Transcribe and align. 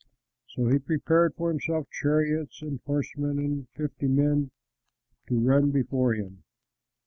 So 0.55 0.65
he 0.69 0.79
prepared 0.79 1.35
for 1.35 1.49
himself 1.49 1.87
chariots 1.91 2.63
and 2.63 2.79
horsemen 2.87 3.37
and 3.37 3.67
fifty 3.75 4.07
men 4.07 4.49
to 5.27 5.39
run 5.39 5.69
before 5.69 6.15
him. 6.15 6.41